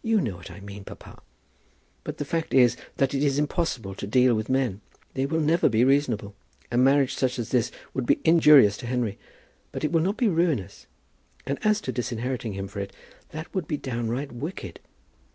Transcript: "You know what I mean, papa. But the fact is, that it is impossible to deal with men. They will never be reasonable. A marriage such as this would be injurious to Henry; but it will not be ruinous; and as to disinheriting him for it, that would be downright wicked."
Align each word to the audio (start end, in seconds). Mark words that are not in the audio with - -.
"You 0.00 0.22
know 0.22 0.36
what 0.36 0.50
I 0.50 0.60
mean, 0.60 0.84
papa. 0.84 1.20
But 2.02 2.16
the 2.16 2.24
fact 2.24 2.54
is, 2.54 2.78
that 2.96 3.12
it 3.12 3.22
is 3.22 3.38
impossible 3.38 3.94
to 3.96 4.06
deal 4.06 4.34
with 4.34 4.48
men. 4.48 4.80
They 5.12 5.26
will 5.26 5.38
never 5.42 5.68
be 5.68 5.84
reasonable. 5.84 6.34
A 6.72 6.78
marriage 6.78 7.14
such 7.14 7.38
as 7.38 7.50
this 7.50 7.70
would 7.92 8.06
be 8.06 8.20
injurious 8.24 8.78
to 8.78 8.86
Henry; 8.86 9.18
but 9.70 9.84
it 9.84 9.92
will 9.92 10.00
not 10.00 10.16
be 10.16 10.28
ruinous; 10.28 10.86
and 11.44 11.58
as 11.62 11.82
to 11.82 11.92
disinheriting 11.92 12.54
him 12.54 12.68
for 12.68 12.80
it, 12.80 12.94
that 13.32 13.54
would 13.54 13.68
be 13.68 13.76
downright 13.76 14.32
wicked." 14.32 14.80